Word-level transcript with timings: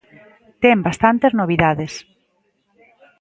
Ten 0.63 0.77
bastantes 0.87 1.31
novidades. 1.39 1.93